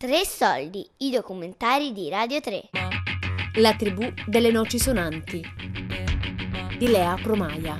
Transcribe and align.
Tre 0.00 0.24
soldi, 0.24 0.88
i 1.00 1.10
documentari 1.10 1.92
di 1.92 2.08
Radio 2.08 2.40
3. 2.40 2.70
La 3.56 3.76
tribù 3.76 4.00
delle 4.26 4.50
noci 4.50 4.78
sonanti 4.78 5.42
di 6.78 6.86
Lea 6.88 7.16
Promaia. 7.16 7.76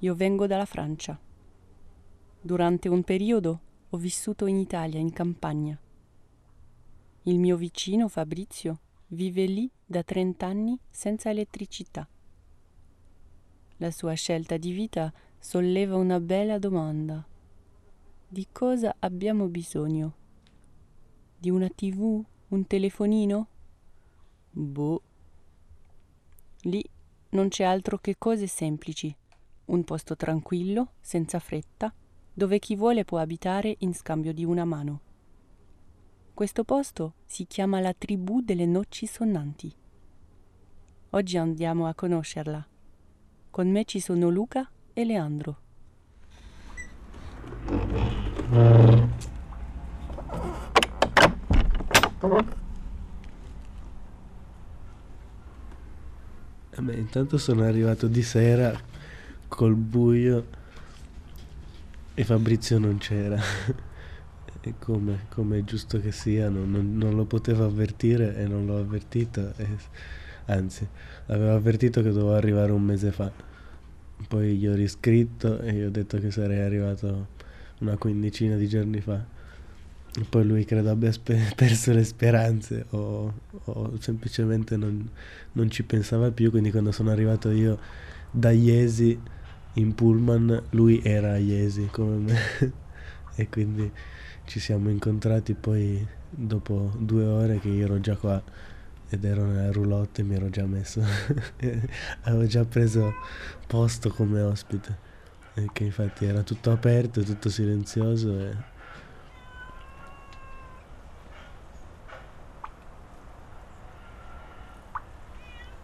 Io 0.00 0.14
vengo 0.16 0.48
dalla 0.48 0.64
Francia. 0.64 1.16
Durante 2.40 2.88
un 2.88 3.04
periodo 3.04 3.60
ho 3.88 3.96
vissuto 3.96 4.46
in 4.46 4.56
Italia, 4.56 4.98
in 4.98 5.12
campagna. 5.12 5.80
Il 7.22 7.38
mio 7.38 7.56
vicino 7.56 8.08
Fabrizio 8.08 8.80
vive 9.10 9.44
lì 9.44 9.70
da 9.86 10.02
30 10.02 10.44
anni 10.44 10.76
senza 10.90 11.30
elettricità. 11.30 12.08
La 13.84 13.90
sua 13.90 14.14
scelta 14.14 14.56
di 14.56 14.72
vita 14.72 15.12
solleva 15.38 15.96
una 15.96 16.18
bella 16.18 16.58
domanda. 16.58 17.22
Di 18.26 18.46
cosa 18.50 18.96
abbiamo 18.98 19.46
bisogno? 19.48 20.14
Di 21.36 21.50
una 21.50 21.68
tv? 21.68 22.24
Un 22.48 22.66
telefonino? 22.66 23.46
Boh. 24.52 25.02
Lì 26.62 26.82
non 27.32 27.48
c'è 27.48 27.64
altro 27.64 27.98
che 27.98 28.16
cose 28.16 28.46
semplici. 28.46 29.14
Un 29.66 29.84
posto 29.84 30.16
tranquillo, 30.16 30.92
senza 31.02 31.38
fretta, 31.38 31.92
dove 32.32 32.58
chi 32.58 32.76
vuole 32.76 33.04
può 33.04 33.18
abitare 33.18 33.74
in 33.80 33.92
scambio 33.92 34.32
di 34.32 34.46
una 34.46 34.64
mano. 34.64 35.00
Questo 36.32 36.64
posto 36.64 37.16
si 37.26 37.46
chiama 37.46 37.80
la 37.80 37.92
tribù 37.92 38.40
delle 38.40 38.64
noci 38.64 39.04
sonnanti. 39.04 39.70
Oggi 41.10 41.36
andiamo 41.36 41.86
a 41.86 41.92
conoscerla. 41.92 42.68
Con 43.54 43.70
me 43.70 43.84
ci 43.84 44.00
sono 44.00 44.30
Luca 44.30 44.68
e 44.92 45.04
Leandro. 45.04 45.58
Beh, 56.76 56.94
intanto 56.94 57.38
sono 57.38 57.62
arrivato 57.62 58.08
di 58.08 58.22
sera 58.24 58.76
col 59.46 59.76
buio 59.76 60.46
e 62.14 62.24
Fabrizio 62.24 62.80
non 62.80 62.98
c'era. 62.98 63.38
e 64.62 64.74
come, 64.80 65.26
come 65.28 65.58
è 65.58 65.62
giusto 65.62 66.00
che 66.00 66.10
sia, 66.10 66.48
non, 66.48 66.72
non, 66.72 66.96
non, 66.96 67.14
lo 67.14 67.24
potevo 67.24 67.64
avvertire 67.64 68.36
e 68.36 68.48
non 68.48 68.66
l'ho 68.66 68.78
avvertito. 68.78 69.52
E, 69.58 69.68
anzi, 70.46 70.86
avevo 71.26 71.54
avvertito 71.54 72.02
che 72.02 72.10
dovevo 72.10 72.34
arrivare 72.34 72.72
un 72.72 72.82
mese 72.82 73.10
fa. 73.10 73.30
Poi 74.28 74.56
gli 74.56 74.66
ho 74.66 74.74
riscritto 74.74 75.60
e 75.60 75.72
gli 75.72 75.82
ho 75.82 75.90
detto 75.90 76.18
che 76.18 76.30
sarei 76.30 76.60
arrivato 76.60 77.28
una 77.80 77.96
quindicina 77.96 78.56
di 78.56 78.68
giorni 78.68 79.00
fa. 79.00 79.24
Poi 80.28 80.46
lui 80.46 80.64
credo 80.64 80.90
abbia 80.90 81.10
spe- 81.10 81.52
perso 81.56 81.92
le 81.92 82.04
speranze 82.04 82.86
o, 82.90 83.32
o 83.64 83.92
semplicemente 83.98 84.76
non, 84.76 85.08
non, 85.52 85.70
ci 85.70 85.82
pensava 85.82 86.30
più, 86.30 86.50
quindi 86.50 86.70
quando 86.70 86.92
sono 86.92 87.10
arrivato 87.10 87.50
io 87.50 87.78
da 88.30 88.50
Iesi 88.50 89.18
in 89.74 89.94
pullman, 89.94 90.62
lui 90.70 91.00
era 91.02 91.32
a 91.32 91.38
Iesi 91.38 91.88
come 91.90 92.16
me 92.16 92.38
e 93.34 93.48
quindi 93.48 93.90
ci 94.44 94.60
siamo 94.60 94.88
incontrati 94.88 95.54
poi 95.54 96.06
dopo 96.30 96.92
due 96.98 97.24
ore 97.24 97.58
che 97.58 97.68
io 97.68 97.84
ero 97.84 98.00
già 98.00 98.16
qua 98.16 98.42
ed 99.14 99.24
ero 99.24 99.44
nella 99.44 99.70
roulotte 99.70 100.20
e 100.20 100.24
mi 100.24 100.34
ero 100.34 100.50
già 100.50 100.66
messo, 100.66 101.02
avevo 102.22 102.46
già 102.46 102.64
preso 102.64 103.14
posto 103.66 104.10
come 104.10 104.40
ospite, 104.40 104.98
che 105.72 105.84
infatti 105.84 106.24
era 106.24 106.42
tutto 106.42 106.70
aperto, 106.70 107.22
tutto 107.22 107.48
silenzioso 107.48 108.38
e 108.38 108.72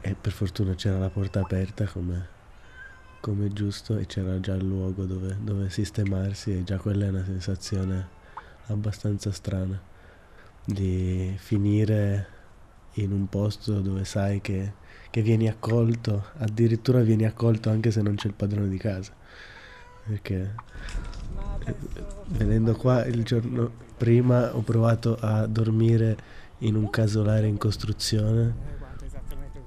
E 0.03 0.17
per 0.19 0.33
fortuna 0.33 0.75
c'era 0.75 0.99
la 0.99 1.11
porta 1.11 1.41
aperta 1.41 1.85
come, 1.85 2.27
come 3.21 3.53
giusto 3.53 3.99
e 3.99 4.07
c'era 4.07 4.41
già 4.41 4.55
il 4.55 4.65
luogo 4.65 5.05
dove, 5.05 5.37
dove, 5.39 5.69
sistemarsi 5.69 6.57
e 6.57 6.65
già 6.65 6.79
quella 6.79 7.05
è 7.05 7.09
una 7.11 7.23
sensazione 7.23 8.09
abbastanza 8.69 9.31
strana 9.31 9.79
di 10.65 11.37
finire 11.39 12.40
in 12.95 13.13
un 13.13 13.29
posto 13.29 13.81
dove 13.81 14.05
sai 14.05 14.41
che, 14.41 14.73
che 15.11 15.23
vieni 15.23 15.49
accolto, 15.49 16.27
addirittura 16.39 17.01
vieni 17.01 17.25
accolto 17.25 17.71
anche 17.71 17.91
se 17.91 18.03
non 18.03 18.17
c'è 18.17 18.27
il 18.27 18.35
padrone 18.35 18.69
di 18.69 18.79
casa. 18.79 19.13
Perché 20.07 20.55
eh, 21.65 21.75
venendo 22.29 22.75
qua 22.75 23.05
il 23.05 23.23
giorno 23.23 23.71
prima 23.97 24.55
ho 24.57 24.63
provato 24.63 25.17
a 25.21 25.47
dormire 25.47 26.17
in 26.59 26.75
un 26.75 26.91
casolare 26.91 27.47
in 27.47 27.59
costruzione 27.59 28.79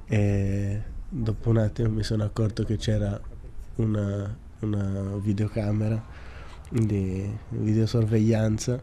e 0.05 0.81
dopo 1.07 1.49
un 1.49 1.57
attimo 1.57 1.89
mi 1.89 2.03
sono 2.03 2.23
accorto 2.23 2.63
che 2.63 2.77
c'era 2.77 3.19
una, 3.75 4.35
una 4.59 5.15
videocamera 5.17 6.03
di 6.69 7.31
videosorveglianza 7.49 8.81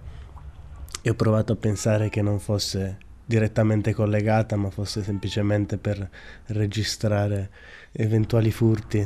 e 1.03 1.11
ho 1.11 1.15
provato 1.15 1.53
a 1.53 1.57
pensare 1.57 2.09
che 2.09 2.22
non 2.22 2.39
fosse 2.39 2.99
direttamente 3.30 3.94
collegata 3.94 4.56
ma 4.56 4.70
fosse 4.70 5.04
semplicemente 5.04 5.78
per 5.78 6.10
registrare 6.46 7.48
eventuali 7.92 8.50
furti 8.50 8.98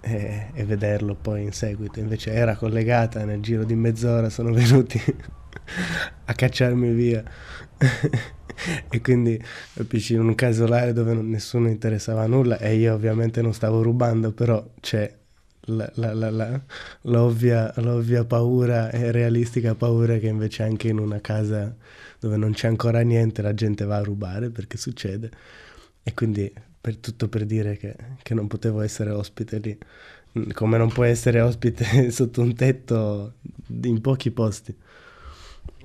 e, 0.00 0.50
e 0.52 0.64
vederlo 0.64 1.14
poi 1.14 1.42
in 1.42 1.52
seguito. 1.52 1.98
Invece 1.98 2.32
era 2.32 2.56
collegata 2.56 3.24
nel 3.24 3.40
giro 3.40 3.64
di 3.64 3.74
mezz'ora 3.74 4.28
sono 4.28 4.52
venuti 4.52 5.02
a 6.26 6.34
cacciarmi 6.34 6.90
via. 6.90 7.24
E 8.90 9.00
quindi 9.00 9.42
capisci 9.74 10.12
in 10.12 10.20
un 10.20 10.34
casolare 10.36 10.92
dove 10.92 11.14
nessuno 11.14 11.68
interessava 11.68 12.26
nulla 12.26 12.58
e 12.58 12.76
io 12.76 12.92
ovviamente 12.92 13.40
non 13.40 13.54
stavo 13.54 13.82
rubando 13.82 14.30
però 14.32 14.64
c'è 14.78 15.10
la, 15.66 15.90
la, 15.94 16.30
la, 16.30 16.60
l'ovvia, 17.02 17.72
l'ovvia 17.76 18.24
paura 18.24 18.90
e 18.90 19.12
realistica 19.12 19.74
paura 19.74 20.18
che 20.18 20.26
invece 20.26 20.64
anche 20.64 20.88
in 20.88 20.98
una 20.98 21.20
casa 21.20 21.74
dove 22.18 22.36
non 22.36 22.52
c'è 22.52 22.66
ancora 22.68 23.00
niente 23.02 23.42
la 23.42 23.54
gente 23.54 23.84
va 23.84 23.96
a 23.96 24.02
rubare 24.02 24.50
perché 24.50 24.76
succede. 24.76 25.30
E 26.02 26.14
quindi 26.14 26.52
per 26.80 26.96
tutto 26.96 27.28
per 27.28 27.44
dire 27.44 27.76
che, 27.76 27.94
che 28.22 28.34
non 28.34 28.48
potevo 28.48 28.80
essere 28.80 29.10
ospite 29.10 29.58
lì. 29.58 29.78
Come 30.52 30.78
non 30.78 30.90
puoi 30.90 31.10
essere 31.10 31.40
ospite 31.40 32.10
sotto 32.10 32.40
un 32.40 32.54
tetto 32.54 33.34
in 33.82 34.00
pochi 34.00 34.30
posti. 34.30 34.76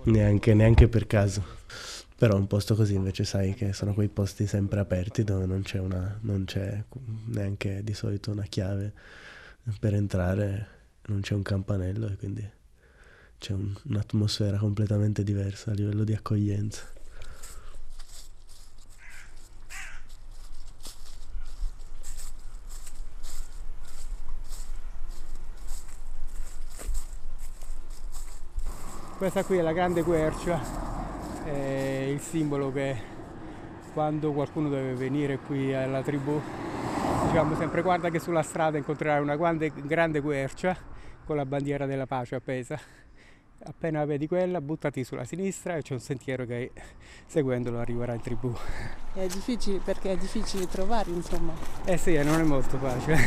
Neanche, 0.03 0.53
neanche 0.53 0.87
per 0.87 1.05
caso. 1.05 1.55
Però 2.17 2.35
un 2.35 2.47
posto 2.47 2.73
così 2.73 2.95
invece 2.95 3.25
sai 3.25 3.53
che 3.53 3.73
sono 3.73 3.93
quei 3.93 4.07
posti 4.07 4.47
sempre 4.47 4.79
aperti 4.79 5.23
dove 5.23 5.45
non 5.45 5.61
c'è, 5.61 5.77
una, 5.77 6.17
non 6.21 6.45
c'è 6.45 6.83
neanche 7.25 7.83
di 7.83 7.93
solito 7.93 8.31
una 8.31 8.45
chiave 8.49 8.93
per 9.79 9.93
entrare, 9.93 10.67
non 11.07 11.21
c'è 11.21 11.33
un 11.33 11.41
campanello 11.41 12.07
e 12.07 12.15
quindi 12.15 12.49
c'è 13.37 13.53
un, 13.53 13.75
un'atmosfera 13.83 14.57
completamente 14.57 15.23
diversa 15.23 15.71
a 15.71 15.73
livello 15.73 16.03
di 16.03 16.13
accoglienza. 16.13 16.95
Questa 29.17 29.43
qui 29.43 29.57
è 29.57 29.61
la 29.61 29.73
grande 29.73 30.03
quercia 30.03 30.61
è 31.43 32.07
il 32.11 32.19
simbolo 32.19 32.71
che 32.71 32.95
quando 33.93 34.31
qualcuno 34.31 34.69
deve 34.69 34.93
venire 34.93 35.39
qui 35.39 35.73
alla 35.73 36.03
tribù 36.03 36.39
diciamo 37.27 37.55
sempre 37.55 37.81
guarda 37.81 38.09
che 38.09 38.19
sulla 38.19 38.41
strada 38.41 38.77
incontrerai 38.77 39.21
una 39.21 39.35
grande, 39.35 39.71
grande 39.75 40.21
quercia 40.21 40.75
con 41.25 41.35
la 41.35 41.45
bandiera 41.45 41.85
della 41.85 42.05
pace 42.05 42.35
appesa 42.35 42.79
appena 43.65 44.05
vedi 44.05 44.27
quella 44.27 44.61
buttati 44.61 45.03
sulla 45.03 45.25
sinistra 45.25 45.75
e 45.75 45.81
c'è 45.81 45.91
un 45.91 45.99
sentiero 45.99 46.45
che 46.45 46.71
seguendolo 47.25 47.79
arriverà 47.79 48.13
in 48.13 48.21
tribù 48.21 48.55
è 49.13 49.27
difficile 49.27 49.79
perché 49.83 50.13
è 50.13 50.17
difficile 50.17 50.67
trovarli 50.67 51.15
insomma 51.15 51.53
eh 51.83 51.97
sì 51.97 52.15
non 52.23 52.39
è 52.39 52.43
molto 52.43 52.77
facile 52.77 53.17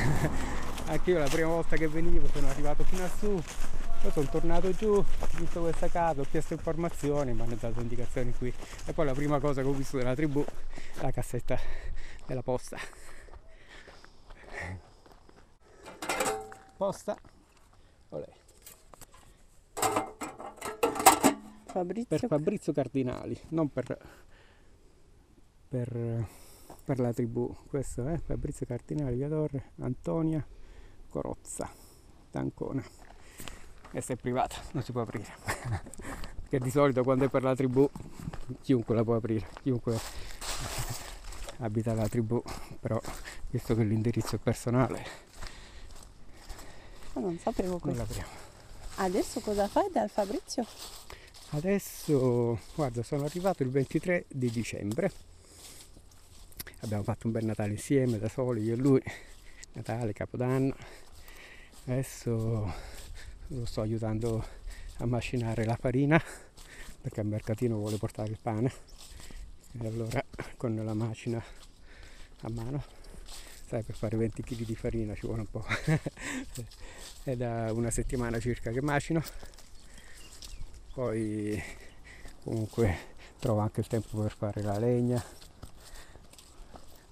anche 0.88 1.11
io 1.11 1.19
la 1.19 1.29
prima 1.29 1.49
volta 1.49 1.76
che 1.76 1.87
venivo 1.87 2.26
sono 2.32 2.49
arrivato 2.49 2.82
fino 2.85 3.05
a 3.05 3.08
su 3.08 3.43
poi 4.00 4.12
sono 4.12 4.29
tornato 4.31 4.70
giù, 4.70 4.94
ho 4.94 5.06
visto 5.37 5.61
questa 5.61 5.88
casa, 5.88 6.23
ho 6.23 6.26
chiesto 6.31 6.55
informazioni, 6.55 7.35
mi 7.35 7.43
hanno 7.43 7.55
dato 7.61 7.82
indicazioni 7.82 8.32
qui. 8.32 8.50
E 8.87 8.94
poi 8.94 9.05
la 9.05 9.12
prima 9.12 9.38
cosa 9.41 9.61
che 9.61 9.69
ho 9.69 9.73
visto 9.73 9.99
della 9.99 10.14
tribù 10.14 10.43
è 10.43 11.02
la 11.02 11.11
cassetta 11.11 11.58
della 12.25 12.41
posta. 12.41 12.79
Posta. 16.81 17.15
Olè. 18.09 18.27
Fabrizio. 21.67 22.06
Per 22.06 22.27
Fabrizio 22.27 22.73
Cardinali, 22.73 23.38
non 23.50 23.71
per, 23.71 23.99
per 25.69 26.27
per 26.82 26.99
la 26.99 27.12
tribù. 27.12 27.55
Questo 27.69 28.06
è 28.06 28.17
Fabrizio 28.17 28.65
Cardinale, 28.65 29.15
Via 29.15 29.29
Torre, 29.29 29.73
Antonia 29.81 30.43
Corozza, 31.11 31.71
d'Ancona. 32.31 32.83
Questa 33.91 34.15
è 34.15 34.17
privata, 34.17 34.56
non 34.73 34.83
si 34.83 34.93
può 34.93 35.03
aprire. 35.03 35.35
Perché 36.41 36.61
di 36.61 36.71
solito 36.71 37.03
quando 37.03 37.26
è 37.26 37.29
per 37.29 37.43
la 37.43 37.55
tribù 37.55 37.87
chiunque 38.62 38.94
la 38.94 39.05
può 39.05 39.17
aprire, 39.17 39.47
chiunque 39.61 39.99
abita 41.59 41.93
la 41.93 42.09
tribù, 42.09 42.43
però 42.81 42.99
visto 43.50 43.75
che 43.75 43.85
l'indirizzo 43.85 44.37
è 44.37 44.38
personale, 44.38 45.29
non 47.15 47.39
sapevo 47.39 47.71
non 47.71 47.81
questo. 47.81 48.01
l'apriamo. 48.03 48.31
Adesso 48.97 49.41
cosa 49.41 49.67
fai 49.69 49.89
dal 49.93 50.11
Fabrizio? 50.11 50.65
Adesso, 51.51 52.59
guarda, 52.75 53.03
sono 53.03 53.25
arrivato 53.25 53.62
il 53.62 53.71
23 53.71 54.27
di 54.29 54.51
dicembre. 54.51 55.11
Abbiamo 56.81 57.03
fatto 57.03 57.27
un 57.27 57.33
bel 57.33 57.45
Natale 57.45 57.73
insieme, 57.73 58.19
da 58.19 58.29
soli, 58.29 58.62
io 58.62 58.75
e 58.75 58.77
lui. 58.77 59.03
Natale, 59.73 60.12
Capodanno. 60.12 60.75
Adesso 61.87 62.73
lo 63.49 63.65
sto 63.65 63.81
aiutando 63.81 64.45
a 64.99 65.07
macinare 65.07 65.65
la 65.65 65.77
farina 65.77 66.23
perché 67.01 67.21
al 67.21 67.27
mercatino 67.27 67.77
vuole 67.77 67.97
portare 67.97 68.31
il 68.31 68.39
pane. 68.41 68.73
E 69.81 69.87
allora 69.87 70.23
con 70.57 70.75
la 70.75 70.95
macina 70.95 71.43
a 72.43 72.51
mano, 72.51 72.83
sai, 73.67 73.83
per 73.83 73.95
fare 73.95 74.17
20 74.17 74.43
kg 74.43 74.65
di 74.65 74.75
farina 74.75 75.15
ci 75.15 75.27
vuole 75.27 75.41
un 75.41 75.51
po'. 75.51 75.65
È 77.23 77.37
da 77.37 77.73
una 77.73 77.91
settimana 77.91 78.38
circa 78.41 78.70
che 78.70 78.82
macino. 78.82 79.23
Poi 80.93 81.62
comunque 82.43 82.97
trovo 83.38 83.61
anche 83.61 83.81
il 83.81 83.87
tempo 83.87 84.20
per 84.20 84.32
fare 84.32 84.62
la 84.62 84.79
legna, 84.79 85.23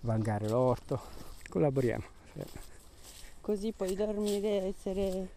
vangare 0.00 0.48
l'orto, 0.48 1.00
collaboriamo 1.48 2.04
sì. 2.34 2.42
Così 3.40 3.72
puoi 3.72 3.94
dormire 3.94 4.62
e 4.62 4.74
essere... 4.76 5.28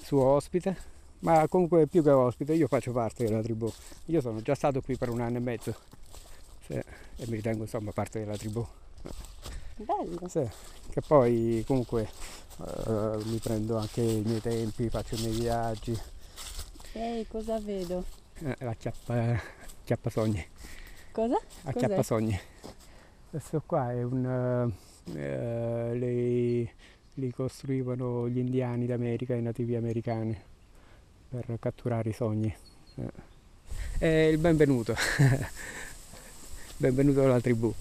su 0.00 0.16
ospite, 0.16 0.76
ma 1.20 1.46
comunque 1.48 1.86
più 1.86 2.02
che 2.02 2.10
ospite 2.10 2.52
io 2.54 2.68
faccio 2.68 2.92
parte 2.92 3.24
della 3.24 3.42
tribù, 3.42 3.72
io 4.06 4.20
sono 4.20 4.40
già 4.42 4.54
stato 4.54 4.80
qui 4.80 4.96
per 4.96 5.08
un 5.08 5.20
anno 5.20 5.38
e 5.38 5.40
mezzo. 5.40 5.74
Sì, 6.66 6.74
e 6.74 7.26
mi 7.26 7.36
ritengo 7.36 7.62
insomma 7.62 7.90
parte 7.90 8.20
della 8.20 8.36
tribù, 8.36 8.64
Bello. 9.76 10.28
sì, 10.28 10.48
che 10.92 11.00
poi 11.02 11.64
comunque 11.66 12.08
eh, 12.58 13.18
mi 13.24 13.38
prendo 13.38 13.78
anche 13.78 14.02
i 14.02 14.22
miei 14.24 14.40
tempi, 14.40 14.88
faccio 14.90 15.14
i 15.16 15.20
miei 15.20 15.32
viaggi, 15.40 15.98
Ehi, 16.94 17.26
cosa 17.26 17.58
vedo? 17.60 18.04
eh, 18.40 18.56
la 18.60 18.74
chiappa, 18.74 19.40
chiappa 19.84 20.10
sogni. 20.10 20.46
Cosa? 21.12 21.36
a 21.64 21.72
Cos'è? 21.72 21.74
Chiappasogni. 21.74 22.40
Questo 23.30 23.62
qua 23.64 23.92
è 23.92 24.02
un... 24.02 24.72
eh, 25.14 25.94
li, 27.14 27.30
costruivano 27.32 28.28
gli 28.28 28.38
indiani 28.38 28.86
d'America, 28.86 29.34
i 29.34 29.42
nativi 29.42 29.74
americani, 29.76 30.38
per 31.28 31.56
catturare 31.58 32.10
i 32.10 32.12
sogni. 32.12 32.54
Eh. 32.96 33.12
È 33.98 34.06
il 34.06 34.38
benvenuto. 34.38 34.94
benvenuto 36.76 37.24
alla 37.24 37.40
tribù. 37.40 37.72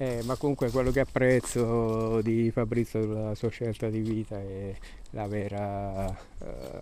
Eh, 0.00 0.22
ma 0.22 0.36
comunque 0.36 0.70
quello 0.70 0.92
che 0.92 1.00
apprezzo 1.00 2.20
di 2.20 2.52
Fabrizio 2.52 3.00
della 3.00 3.34
sua 3.34 3.48
scelta 3.48 3.88
di 3.88 3.98
vita 3.98 4.38
è 4.38 4.72
la 5.10 5.26
vera 5.26 6.08
eh, 6.08 6.80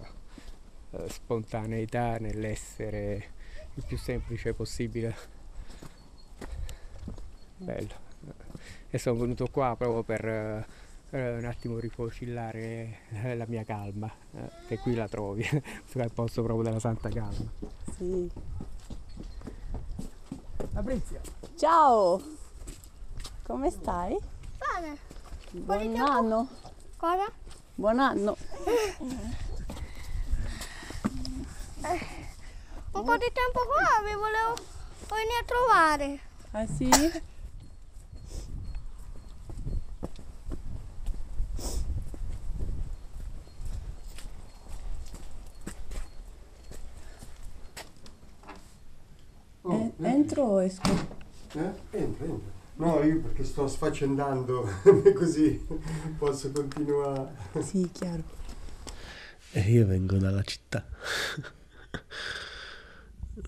eh, 0.90 1.08
spontaneità 1.08 2.18
nell'essere 2.18 3.28
il 3.72 3.84
più 3.86 3.96
semplice 3.96 4.52
possibile. 4.52 5.16
Bello. 7.56 7.94
E 8.90 8.98
sono 8.98 9.18
venuto 9.18 9.48
qua 9.50 9.74
proprio 9.78 10.02
per 10.02 10.28
eh, 10.28 10.66
eh, 11.08 11.38
un 11.38 11.44
attimo 11.46 11.78
rifocillare 11.78 12.98
la 13.34 13.46
mia 13.48 13.64
calma, 13.64 14.12
eh, 14.34 14.50
che 14.68 14.76
qui 14.76 14.94
la 14.94 15.08
trovi, 15.08 15.40
il 15.50 16.10
posto 16.12 16.42
proprio 16.42 16.64
della 16.64 16.80
santa 16.80 17.08
calma. 17.08 17.50
Sì. 17.96 18.30
Fabrizio! 20.70 21.20
Ciao! 21.56 22.36
Come 23.46 23.70
stai? 23.70 24.19
Bene. 24.58 24.98
Buon 25.52 25.96
anno! 26.00 26.48
Cosa? 26.96 27.31
Buon 27.76 28.00
anno! 28.00 28.37
Un 32.93 33.04
po' 33.04 33.16
di 33.16 33.31
tempo 33.32 33.60
fa 33.70 34.02
vi 34.04 34.14
volevo 34.14 34.54
venire 35.08 35.38
a 35.40 35.44
trovare. 35.44 36.20
Ah 36.50 36.66
sì? 36.66 36.90
En- 49.69 49.92
entro 49.99 50.42
o 50.42 50.60
esco? 50.62 50.90
Eh? 51.54 51.72
Entra, 51.92 52.25
entra. 52.25 52.56
No, 52.76 53.02
io 53.02 53.20
perché 53.20 53.43
sto 53.44 53.67
sfaccendando, 53.67 54.69
così 55.17 55.67
posso 56.19 56.50
continuare. 56.52 57.34
Sì, 57.61 57.88
chiaro. 57.90 58.23
E 59.52 59.61
io 59.70 59.87
vengo 59.87 60.19
dalla 60.19 60.43
città. 60.43 60.84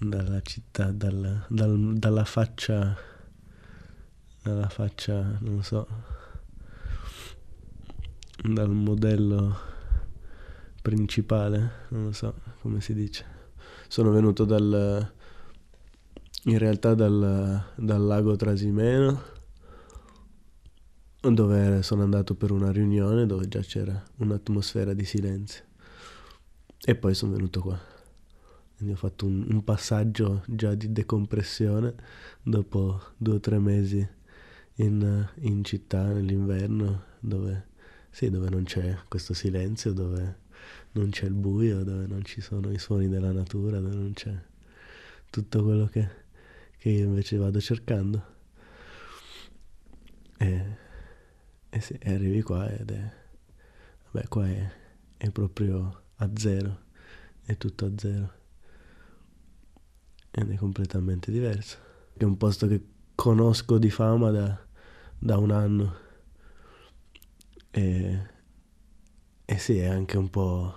dalla 0.00 0.40
città, 0.40 0.90
dal- 0.92 1.44
dal- 1.48 1.94
dalla 1.98 2.24
faccia, 2.24 2.96
dalla 4.42 4.68
faccia, 4.70 5.36
non 5.40 5.62
so, 5.62 5.86
dal 8.42 8.70
modello 8.70 9.56
principale, 10.80 11.70
non 11.88 12.04
lo 12.04 12.12
so 12.12 12.34
come 12.62 12.80
si 12.80 12.94
dice. 12.94 13.36
Sono 13.88 14.10
venuto 14.10 14.44
dal, 14.46 15.12
in 16.44 16.58
realtà 16.58 16.94
dal, 16.94 17.64
dal 17.76 18.02
lago 18.02 18.36
Trasimeno, 18.36 19.36
dove 21.20 21.82
sono 21.82 22.02
andato 22.02 22.34
per 22.34 22.52
una 22.52 22.70
riunione 22.70 23.26
dove 23.26 23.48
già 23.48 23.60
c'era 23.60 24.02
un'atmosfera 24.16 24.94
di 24.94 25.04
silenzio. 25.04 25.64
E 26.80 26.94
poi 26.94 27.14
sono 27.14 27.32
venuto 27.32 27.60
qua. 27.60 27.78
Quindi 28.76 28.94
ho 28.94 28.98
fatto 28.98 29.26
un, 29.26 29.44
un 29.48 29.64
passaggio 29.64 30.44
già 30.46 30.74
di 30.74 30.92
decompressione 30.92 31.94
dopo 32.42 33.00
due 33.16 33.34
o 33.34 33.40
tre 33.40 33.58
mesi 33.58 34.08
in, 34.76 35.28
in 35.40 35.64
città 35.64 36.04
nell'inverno 36.04 37.02
dove, 37.18 37.66
sì, 38.10 38.30
dove 38.30 38.48
non 38.48 38.62
c'è 38.62 38.96
questo 39.08 39.34
silenzio, 39.34 39.92
dove 39.92 40.46
non 40.92 41.10
c'è 41.10 41.26
il 41.26 41.34
buio, 41.34 41.82
dove 41.82 42.06
non 42.06 42.24
ci 42.24 42.40
sono 42.40 42.70
i 42.70 42.78
suoni 42.78 43.08
della 43.08 43.32
natura, 43.32 43.80
dove 43.80 43.96
non 43.96 44.12
c'è 44.12 44.34
tutto 45.30 45.62
quello 45.64 45.86
che, 45.86 46.08
che 46.78 46.90
io 46.90 47.04
invece 47.04 47.36
vado 47.36 47.60
cercando. 47.60 48.36
E, 50.38 50.76
e 51.68 51.80
sì, 51.80 51.98
arrivi 52.04 52.40
qua 52.42 52.70
ed 52.70 52.90
è... 52.90 53.12
Vabbè, 54.10 54.28
qua 54.28 54.48
è, 54.48 54.70
è 55.16 55.30
proprio 55.30 56.02
a 56.16 56.30
zero, 56.36 56.84
è 57.42 57.56
tutto 57.56 57.86
a 57.86 57.90
zero. 57.96 58.32
Ed 60.30 60.50
è 60.50 60.56
completamente 60.56 61.32
diverso. 61.32 61.78
È 62.14 62.22
un 62.22 62.36
posto 62.36 62.68
che 62.68 62.80
conosco 63.14 63.78
di 63.78 63.90
fama 63.90 64.30
da, 64.30 64.66
da 65.18 65.36
un 65.36 65.50
anno. 65.50 65.96
E, 67.70 68.26
e 69.44 69.58
sì, 69.58 69.78
è 69.78 69.86
anche 69.86 70.16
un 70.16 70.30
po', 70.30 70.74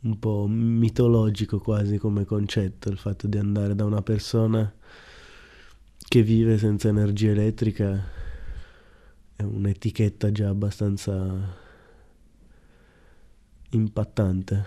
un 0.00 0.18
po' 0.18 0.46
mitologico 0.48 1.58
quasi 1.58 1.98
come 1.98 2.24
concetto 2.24 2.88
il 2.88 2.96
fatto 2.96 3.26
di 3.26 3.36
andare 3.36 3.74
da 3.74 3.84
una 3.84 4.02
persona 4.02 4.74
che 6.08 6.22
vive 6.22 6.56
senza 6.56 6.88
energia 6.88 7.30
elettrica. 7.30 8.02
È 9.36 9.42
un'etichetta 9.42 10.32
già 10.32 10.48
abbastanza 10.48 11.66
impattante 13.70 14.64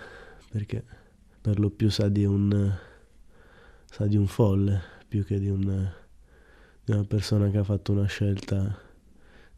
perché 0.48 0.84
per 1.40 1.58
lo 1.58 1.70
più 1.70 1.90
sa 1.90 2.08
di 2.08 2.24
un 2.24 2.72
sa 3.84 4.06
di 4.06 4.16
un 4.16 4.28
folle 4.28 4.80
più 5.08 5.24
che 5.24 5.40
di, 5.40 5.48
un, 5.48 5.92
di 6.84 6.92
una 6.92 7.04
persona 7.04 7.50
che 7.50 7.58
ha 7.58 7.64
fatto 7.64 7.90
una 7.90 8.06
scelta 8.06 8.78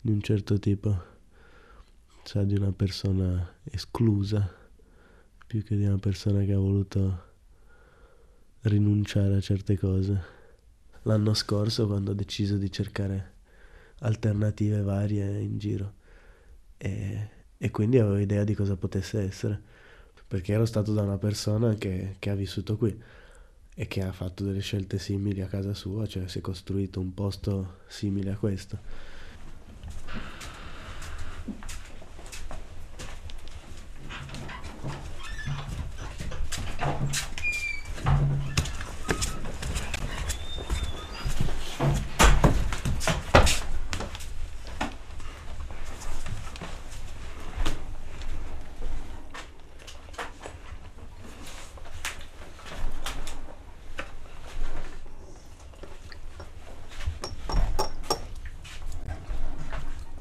di 0.01 0.11
un 0.11 0.23
certo 0.23 0.59
tipo 0.59 1.13
sa 2.25 2.43
di 2.43 2.55
una 2.55 2.73
persona 2.73 3.57
esclusa 3.65 4.51
più 5.47 5.63
che 5.63 5.77
di 5.77 5.85
una 5.85 5.99
persona 5.99 6.43
che 6.43 6.53
ha 6.55 6.59
voluto 6.59 7.23
rinunciare 8.63 9.37
a 9.37 9.41
certe 9.41 9.79
cose 9.79 10.44
l'anno 11.05 11.33
scorso 11.33 11.87
quando 11.87 12.11
ho 12.11 12.15
deciso 12.15 12.57
di 12.57 12.71
cercare 12.71 13.33
alternative 14.01 14.83
varie 14.83 15.41
in 15.41 15.57
giro 15.57 15.95
e 16.77 17.43
e 17.65 17.71
quindi 17.71 17.99
avevo 17.99 18.19
idea 18.19 18.45
di 18.45 18.55
cosa 18.55 18.77
potesse 18.77 19.23
essere, 19.23 19.59
perché 20.29 20.53
ero 20.53 20.67
stato 20.67 20.93
da 20.93 21.01
una 21.01 21.17
persona 21.17 21.75
che, 21.77 22.17
che 22.19 22.29
ha 22.29 22.35
vissuto 22.35 22.77
qui 22.77 22.95
e 23.75 23.87
che 23.87 24.03
ha 24.03 24.13
fatto 24.13 24.45
delle 24.45 24.61
scelte 24.61 24.99
simili 24.99 25.41
a 25.41 25.47
casa 25.47 25.73
sua, 25.73 26.07
cioè 26.07 26.29
si 26.29 26.39
è 26.39 26.41
costruito 26.43 27.01
un 27.01 27.15
posto 27.15 27.79
simile 27.87 28.33
a 28.33 28.37
questo. 28.37 28.79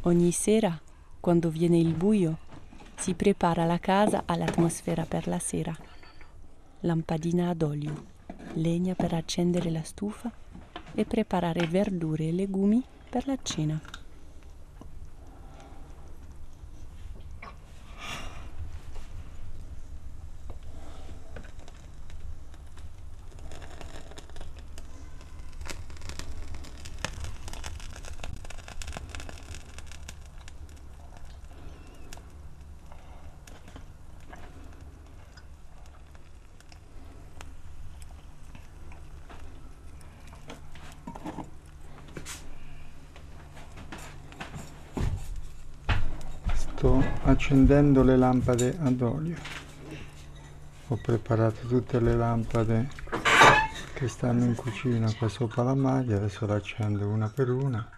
Ogni 0.05 0.33
sera, 0.33 0.77
quando 1.21 1.49
viene 1.49 1.77
il 1.77 1.93
buio, 1.93 2.37
si 2.95 3.13
prepara 3.13 3.63
la 3.63 3.79
casa 3.79 4.23
all'atmosfera 4.25 5.05
per 5.05 5.27
la 5.27 5.39
sera. 5.39 5.73
Lampadina 6.81 7.47
ad 7.47 7.61
olio, 7.61 8.07
legna 8.55 8.95
per 8.95 9.13
accendere 9.13 9.71
la 9.71 9.81
stufa 9.83 10.29
e 10.93 11.05
preparare 11.05 11.67
verdure 11.67 12.27
e 12.27 12.31
legumi 12.33 12.83
per 13.09 13.27
la 13.27 13.37
cena. 13.41 13.79
Sto 46.83 47.01
accendendo 47.23 48.03
le 48.03 48.17
lampade 48.17 48.77
ad 48.77 48.99
olio. 48.99 49.37
Ho 50.89 50.99
preparato 51.01 51.65
tutte 51.65 52.01
le 52.01 52.13
lampade 52.13 52.89
che 53.93 54.09
stanno 54.09 54.43
in 54.43 54.53
cucina 54.53 55.09
qua 55.13 55.29
sopra 55.29 55.63
la 55.63 55.75
maglia, 55.75 56.17
adesso 56.17 56.45
le 56.45 56.55
accendo 56.55 57.07
una 57.07 57.29
per 57.29 57.51
una. 57.51 57.89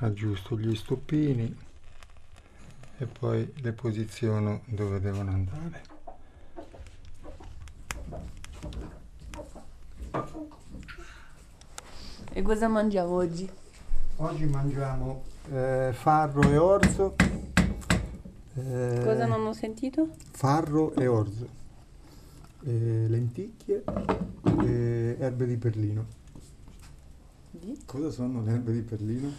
Aggiusto 0.00 0.58
gli 0.58 0.76
stupini 0.76 1.58
e 2.98 3.06
poi 3.06 3.50
le 3.62 3.72
posiziono 3.72 4.60
dove 4.66 5.00
devono 5.00 5.30
andare. 5.30 5.82
E 12.32 12.42
cosa 12.42 12.68
mangiamo 12.68 13.14
oggi? 13.14 13.50
Oggi 14.16 14.44
mangiamo 14.44 15.29
eh, 15.48 15.90
farro 15.92 16.42
e 16.50 16.56
orzo. 16.56 17.14
eh, 18.54 19.00
Cosa 19.04 19.26
non 19.26 19.46
ho 19.46 19.52
sentito? 19.52 20.10
Farro 20.32 20.94
e 20.94 21.06
orzo. 21.06 21.48
eh, 22.64 23.06
lenticchie 23.08 23.82
e 24.62 25.16
erbe 25.18 25.46
di 25.46 25.56
perlino. 25.56 26.06
Di? 27.50 27.78
Cosa 27.86 28.10
sono 28.10 28.42
le 28.42 28.52
erbe 28.52 28.72
di 28.72 28.82
perlino? 28.82 29.32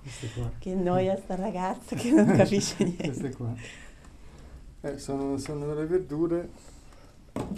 Queste 0.00 0.30
qua. 0.32 0.50
Che 0.58 0.74
noia 0.74 1.16
sta 1.16 1.34
ragazza 1.34 1.94
che 1.96 2.10
non 2.10 2.26
capisce 2.36 2.82
niente. 2.84 3.02
Queste 3.08 3.30
qua. 3.36 3.52
Eh, 4.82 4.98
sono, 4.98 5.36
sono 5.36 5.66
delle 5.66 5.86
verdure 5.86 6.48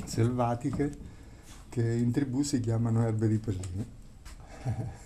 selvatiche 0.05 1.11
che 1.69 1.93
in 1.93 2.11
tribù 2.11 2.43
si 2.43 2.59
chiamano 2.61 3.07
erbe 3.07 3.29
di 3.29 3.39
perlino. 3.39 3.85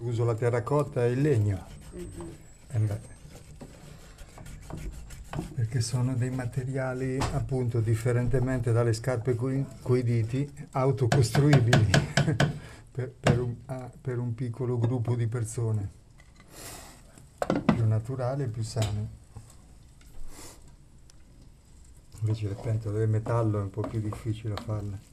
Uso 0.00 0.24
la 0.24 0.33
terracotta 0.44 1.06
e 1.06 1.12
il 1.12 1.22
legno. 1.22 1.66
Eh 2.68 2.78
beh. 2.78 3.12
Perché 5.54 5.80
sono 5.80 6.14
dei 6.14 6.30
materiali, 6.30 7.18
appunto, 7.32 7.80
differentemente 7.80 8.70
dalle 8.70 8.92
scarpe 8.92 9.34
coi, 9.34 9.64
coi 9.80 10.02
diti, 10.02 10.48
autocostruibili 10.72 11.90
per, 12.92 13.10
per 13.18 13.40
un, 13.40 13.54
ah, 13.66 13.90
per 13.98 14.18
un 14.18 14.34
piccolo 14.34 14.78
gruppo 14.78 15.16
di 15.16 15.26
persone. 15.26 15.88
Più 17.64 17.86
naturali 17.86 18.42
e 18.42 18.48
più 18.48 18.62
sane. 18.62 19.22
Invece 22.20 22.48
le 22.48 22.54
pentole 22.54 23.04
di 23.06 23.10
metallo 23.10 23.60
è 23.60 23.62
un 23.62 23.70
po' 23.70 23.82
più 23.82 24.00
difficile 24.00 24.54
farle. 24.56 25.12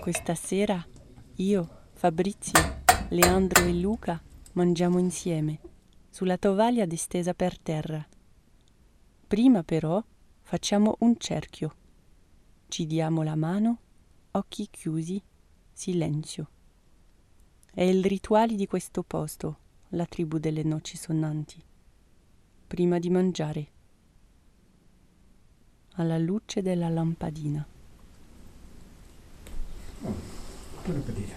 Questa 0.00 0.34
sera 0.34 0.86
io, 1.34 1.68
Fabrizio, 1.92 2.82
Leandro 3.10 3.64
e 3.64 3.74
Luca 3.74 4.22
mangiamo 4.52 4.98
insieme, 4.98 5.60
sulla 6.08 6.38
tovaglia 6.38 6.86
distesa 6.86 7.34
per 7.34 7.58
terra. 7.58 8.06
Prima 9.26 9.62
però 9.62 10.02
facciamo 10.42 10.96
un 11.00 11.16
cerchio. 11.18 11.74
Ci 12.68 12.86
diamo 12.86 13.22
la 13.22 13.36
mano, 13.36 13.78
occhi 14.32 14.68
chiusi, 14.70 15.22
silenzio. 15.72 16.48
È 17.72 17.82
il 17.82 18.04
rituale 18.04 18.54
di 18.54 18.66
questo 18.66 19.02
posto, 19.02 19.58
la 19.90 20.06
tribù 20.06 20.38
delle 20.38 20.62
noci 20.62 20.96
sonnanti. 20.96 21.62
Prima 22.66 22.98
di 22.98 23.10
mangiare, 23.10 23.68
alla 25.98 26.18
luce 26.18 26.62
della 26.62 26.88
lampadina. 26.88 27.66
Buon 30.82 30.96
appetito. 30.96 31.36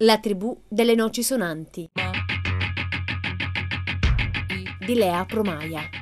La 0.00 0.18
tribù 0.18 0.62
delle 0.68 0.94
noci 0.94 1.22
sonanti 1.22 1.90
di 4.78 4.94
Lea 4.94 5.24
Promaia. 5.24 5.95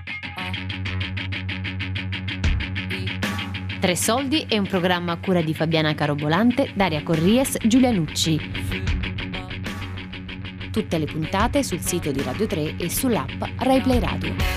Tre 3.84 3.96
soldi 3.96 4.46
è 4.48 4.56
un 4.56 4.66
programma 4.66 5.12
a 5.12 5.18
cura 5.18 5.42
di 5.42 5.52
Fabiana 5.52 5.94
Carobolante, 5.94 6.72
Daria 6.74 7.02
Corries, 7.02 7.58
Giulia 7.66 7.90
Nucci. 7.90 8.40
Tutte 10.72 10.96
le 10.96 11.04
puntate 11.04 11.62
sul 11.62 11.80
sito 11.80 12.10
di 12.10 12.22
Radio 12.22 12.46
3 12.46 12.76
e 12.78 12.88
sull'app 12.88 13.42
RaiPlay 13.58 13.98
Radio. 13.98 14.53